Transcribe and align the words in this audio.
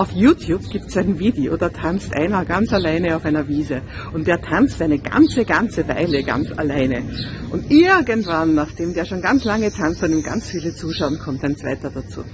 Auf 0.00 0.12
YouTube 0.12 0.70
gibt 0.70 0.86
es 0.86 0.96
ein 0.96 1.18
Video, 1.18 1.58
da 1.58 1.68
tanzt 1.68 2.16
einer 2.16 2.46
ganz 2.46 2.72
alleine 2.72 3.16
auf 3.16 3.26
einer 3.26 3.46
Wiese. 3.48 3.82
Und 4.14 4.26
der 4.26 4.40
tanzt 4.40 4.80
eine 4.80 4.98
ganze, 4.98 5.44
ganze 5.44 5.86
Weile 5.88 6.22
ganz 6.22 6.50
alleine. 6.56 7.02
Und 7.50 7.70
irgendwann, 7.70 8.54
nachdem 8.54 8.94
der 8.94 9.04
schon 9.04 9.20
ganz 9.20 9.44
lange 9.44 9.70
tanzt 9.70 10.02
und 10.02 10.12
ihm 10.12 10.22
ganz 10.22 10.48
viele 10.48 10.74
zuschauen, 10.74 11.18
kommt 11.18 11.44
ein 11.44 11.54
zweiter 11.54 11.90
dazu. 11.90 12.24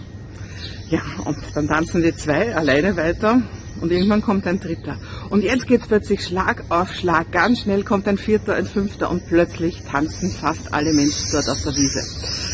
Ja, 0.90 1.00
und 1.24 1.38
dann 1.56 1.66
tanzen 1.66 2.04
die 2.04 2.14
zwei 2.14 2.54
alleine 2.54 2.96
weiter 2.96 3.42
und 3.80 3.90
irgendwann 3.90 4.22
kommt 4.22 4.46
ein 4.46 4.60
dritter. 4.60 4.96
Und 5.30 5.42
jetzt 5.42 5.67
geht's 5.67 5.88
plötzlich 5.88 6.24
Schlag 6.24 6.62
auf 6.69 6.94
Schlag. 6.94 7.33
Ganz 7.33 7.62
schnell 7.62 7.83
kommt 7.83 8.06
ein 8.06 8.17
vierter, 8.17 8.54
ein 8.54 8.67
fünfter 8.67 9.10
und 9.10 9.26
plötzlich 9.26 9.83
tanzen 9.90 10.30
fast 10.30 10.72
alle 10.72 10.92
Menschen 10.92 11.33
dort 11.33 11.48
auf 11.48 11.60
der 11.64 11.72
Wiese. 11.74 12.46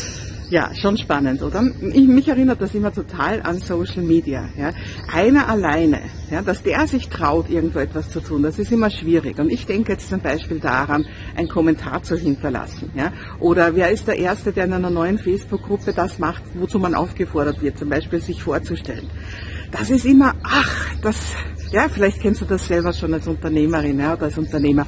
Ja, 0.53 0.69
schon 0.75 0.99
spannend, 0.99 1.41
oder? 1.41 1.63
Ich, 1.93 2.07
mich 2.07 2.27
erinnert 2.27 2.61
das 2.61 2.75
immer 2.75 2.93
total 2.93 3.41
an 3.41 3.57
Social 3.57 4.03
Media. 4.03 4.49
Ja. 4.55 4.69
Einer 5.11 5.49
alleine, 5.49 5.99
ja, 6.29 6.43
dass 6.43 6.61
der 6.61 6.85
sich 6.85 7.09
traut, 7.09 7.49
irgendwo 7.49 7.79
etwas 7.79 8.11
zu 8.11 8.19
tun, 8.19 8.43
das 8.43 8.59
ist 8.59 8.71
immer 8.71 8.91
schwierig. 8.91 9.39
Und 9.39 9.49
ich 9.51 9.65
denke 9.65 9.93
jetzt 9.93 10.09
zum 10.09 10.19
Beispiel 10.19 10.59
daran, 10.59 11.07
einen 11.35 11.47
Kommentar 11.47 12.03
zu 12.03 12.15
hinterlassen. 12.15 12.91
Ja. 12.93 13.11
Oder 13.39 13.75
wer 13.75 13.89
ist 13.89 14.07
der 14.07 14.19
Erste, 14.19 14.51
der 14.51 14.65
in 14.65 14.73
einer 14.73 14.91
neuen 14.91 15.17
Facebook-Gruppe 15.17 15.91
das 15.91 16.19
macht, 16.19 16.43
wozu 16.53 16.77
man 16.77 16.93
aufgefordert 16.93 17.63
wird, 17.63 17.79
zum 17.79 17.89
Beispiel 17.89 18.21
sich 18.21 18.43
vorzustellen. 18.43 19.09
Das 19.71 19.89
ist 19.89 20.05
immer, 20.05 20.35
ach, 20.43 20.93
das, 21.01 21.17
ja, 21.71 21.89
vielleicht 21.89 22.21
kennst 22.21 22.41
du 22.41 22.45
das 22.45 22.67
selber 22.67 22.93
schon 22.93 23.11
als 23.15 23.25
Unternehmerin 23.25 23.97
ja, 23.97 24.13
oder 24.13 24.25
als 24.25 24.37
Unternehmer 24.37 24.85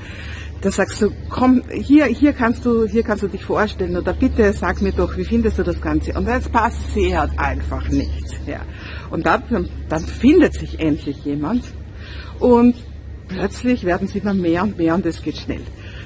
da 0.66 0.72
sagst 0.72 1.00
du, 1.00 1.12
komm, 1.30 1.62
hier, 1.72 2.06
hier 2.06 2.34
kannst 2.34 2.66
du, 2.66 2.88
hier 2.88 3.04
kannst 3.04 3.22
du 3.22 3.28
dich 3.28 3.46
vorstellen 3.46 3.96
oder 3.98 4.14
bitte 4.14 4.52
sag 4.52 4.82
mir 4.82 4.94
doch, 4.94 5.16
wie 5.16 5.24
findest 5.24 5.60
du 5.60 5.64
das 5.64 5.80
Ganze? 5.80 6.14
Und 6.14 6.28
es 6.28 6.50
passiert 6.50 7.38
einfach 7.38 7.88
nichts, 7.90 8.32
ja. 8.48 8.62
Und 9.12 9.28
dann, 9.28 9.70
dann 9.90 10.04
findet 10.04 10.56
sich 10.56 10.80
endlich 10.80 11.24
jemand 11.24 11.64
und 12.40 12.74
plötzlich 13.28 13.84
werden 13.84 14.08
sie 14.08 14.18
immer 14.18 14.34
mehr 14.34 14.64
und 14.64 14.76
mehr 14.80 14.96
und 14.96 15.06
es 15.06 15.22
geht 15.22 15.38
schnell. 15.38 15.62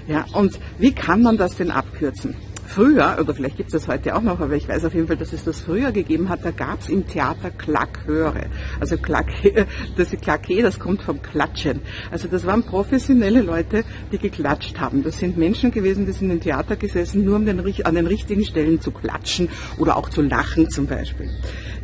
Ja, 0.09 0.25
und 0.34 0.59
wie 0.78 0.91
kann 0.91 1.22
man 1.22 1.38
das 1.38 1.56
denn 1.56 1.72
abkürzen? 1.72 2.36
Früher, 2.70 3.17
oder 3.20 3.34
vielleicht 3.34 3.58
gibt 3.58 3.73
es 3.73 3.73
das 3.73 3.88
heute 3.88 4.16
auch 4.16 4.22
noch, 4.22 4.39
aber 4.39 4.53
ich 4.56 4.67
weiß 4.67 4.86
auf 4.86 4.94
jeden 4.94 5.08
Fall, 5.08 5.17
dass 5.17 5.34
es 5.34 5.44
das 5.44 5.59
früher 5.59 5.92
gegeben 5.92 6.30
hat, 6.30 6.45
da 6.45 6.52
gab 6.52 6.81
es 6.81 6.89
im 6.89 7.08
Theater 7.08 7.50
Klackhöre. 7.52 8.45
Also 8.80 8.98
Klacke, 8.98 9.66
das 9.98 10.12
Klacke, 10.12 10.62
das 10.62 10.80
kommt 10.80 11.02
vom 11.02 11.22
Klatschen. 11.22 11.81
Also 12.12 12.28
das 12.28 12.45
waren 12.45 12.64
professionelle 12.64 13.42
Leute, 13.42 13.84
die 14.12 14.17
geklatscht 14.17 14.80
haben. 14.80 15.03
Das 15.03 15.20
sind 15.20 15.38
Menschen 15.38 15.72
gewesen, 15.72 16.06
die 16.06 16.12
sind 16.12 16.30
im 16.30 16.40
Theater 16.40 16.75
gesessen, 16.75 17.25
nur 17.25 17.36
um 17.38 17.45
den, 17.45 17.59
an 17.59 17.95
den 17.95 18.08
richtigen 18.08 18.45
Stellen 18.45 18.80
zu 18.80 18.92
klatschen 18.92 19.50
oder 19.78 19.97
auch 19.97 20.09
zu 20.09 20.22
lachen 20.22 20.70
zum 20.70 20.86
Beispiel. 20.86 21.30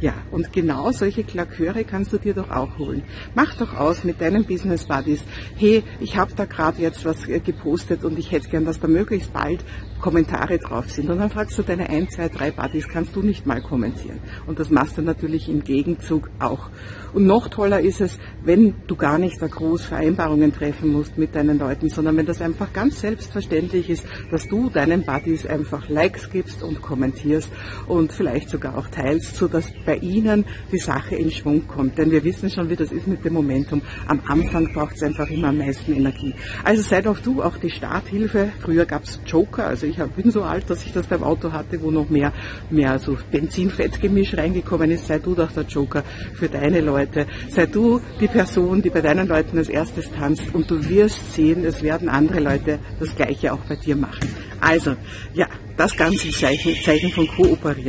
Ja, 0.02 0.14
und 0.32 0.52
genau 0.52 0.92
solche 0.92 1.24
Klackhöre 1.24 1.86
kannst 1.86 2.12
du 2.12 2.18
dir 2.18 2.34
doch 2.34 2.50
auch 2.50 2.78
holen. 2.78 3.04
Mach 3.34 3.56
doch 3.56 3.76
aus 3.76 4.04
mit 4.04 4.20
deinen 4.20 4.46
Business 4.46 4.86
Buddies. 4.86 5.24
Hey, 5.56 5.84
ich 6.00 6.18
habe 6.18 6.34
da 6.36 6.46
gerade 6.46 6.82
jetzt 6.82 7.06
was 7.06 7.28
äh, 7.28 7.40
gepostet 7.40 8.04
und 8.04 8.20
ich 8.20 8.32
hätte 8.32 8.50
gern, 8.50 8.66
dass 8.66 8.80
da 8.80 8.88
möglichst 8.88 9.32
bald 9.32 9.64
Kommentare 10.02 10.60
drauf 10.60 10.90
sind. 10.92 11.10
Und 11.10 11.20
dann 11.20 11.30
fragst 11.30 11.58
du 11.58 11.64
deine 11.64 11.90
ein, 11.90 12.10
zwei, 12.10 12.30
drei 12.30 12.52
Buddies, 12.52 12.88
kannst 12.88 13.16
du 13.16 13.22
nicht 13.22 13.46
mal 13.46 13.62
kommentieren. 13.62 14.20
Und 14.46 14.60
das 14.60 14.70
machst 14.70 14.98
du 14.98 15.02
natürlich 15.02 15.50
im 15.50 15.64
Gegenzug 15.64 16.30
auch. 16.40 16.70
Und 17.14 17.26
noch 17.26 17.48
toller 17.48 17.80
ist 17.80 18.02
es, 18.02 18.20
wenn 18.44 18.76
du 18.88 18.96
gar 18.96 19.18
nicht 19.18 19.42
da 19.42 19.48
groß 19.48 19.86
Vereinbarungen 19.86 20.54
treffen 20.54 20.92
musst 20.92 21.18
mit 21.18 21.34
deinen 21.34 21.58
Leuten, 21.58 21.90
sondern 21.90 22.18
wenn 22.18 22.26
das 22.26 22.42
einfach 22.42 22.74
ganz 22.74 23.00
selbstverständlich 23.00 23.90
ist, 23.90 24.06
dass 24.30 24.48
du 24.48 24.70
deinen 24.70 25.04
Buddies 25.04 25.46
einfach 25.46 25.88
Likes 25.88 26.30
gibst 26.30 26.62
und 26.62 26.82
kommentierst 26.82 27.50
und 27.88 28.12
vielleicht 28.12 28.50
sogar 28.50 28.78
auch 28.78 28.88
teilst, 28.88 29.36
so 29.36 29.48
dass 29.48 29.72
bei 29.86 29.98
ihnen 29.98 30.46
die 30.72 30.80
Sache 30.80 31.16
in 31.16 31.32
Schwung 31.32 31.68
kommt. 31.68 31.98
Denn 31.98 32.12
wir 32.12 32.24
wissen 32.24 32.50
schon, 32.50 32.70
wie 32.70 32.76
das 32.76 32.92
ist 32.92 33.08
mit 33.08 33.24
dem 33.24 33.34
Momentum. 33.34 33.82
Am 34.08 34.22
Anfang 34.28 34.74
braucht 34.74 34.96
es 34.96 35.04
einfach 35.04 35.30
immer 35.30 35.50
am 35.50 35.58
meisten 35.58 35.94
Energie. 35.94 36.34
Also 36.64 36.82
sei 36.82 37.02
doch 37.02 37.20
du 37.20 37.44
auch 37.44 37.58
die 37.58 37.70
Starthilfe. 37.70 38.52
Früher 38.60 38.86
gab 38.86 39.04
es 39.04 39.20
Joker, 39.26 39.68
also 39.68 39.86
ich 39.86 39.98
bin 39.98 40.32
so 40.32 40.44
alt, 40.44 40.70
dass 40.70 40.86
ich 40.86 40.94
das 40.94 41.08
beim 41.08 41.24
Auto 41.24 41.52
hatte, 41.52 41.82
wo 41.82 41.92
noch 41.92 42.10
mehr, 42.10 42.34
mehr 42.70 43.00
so 43.00 43.18
Benzin-Fettgemisch 43.32 44.36
reingekommen 44.38 44.92
ist. 44.92 45.08
Sei 45.08 45.20
du 45.20 45.36
doch 45.36 45.52
der 45.52 45.64
Joker 45.64 46.04
für 46.34 46.50
deine 46.50 46.82
Leute. 46.82 47.28
Sei 47.50 47.66
du 47.66 48.02
die 48.20 48.28
Person, 48.28 48.82
die 48.82 48.90
bei 48.90 49.02
deinen 49.02 49.28
Leuten 49.28 49.58
als 49.58 49.70
erstes 49.70 50.12
tanzt 50.12 50.54
und 50.54 50.70
du 50.70 50.90
wirst 50.90 51.34
sehen, 51.34 51.66
es 51.66 51.84
werden 51.84 52.10
andere 52.10 52.40
Leute 52.40 52.80
das 53.00 53.16
Gleiche 53.16 53.54
auch 53.54 53.60
bei 53.68 53.76
dir 53.76 53.96
machen. 53.96 54.30
Also, 54.62 54.96
ja, 55.34 55.48
das 55.78 55.96
Ganze 55.96 56.30
Zeichen, 56.32 56.74
Zeichen 56.84 57.12
von 57.12 57.28
Kooperieren. 57.28 57.84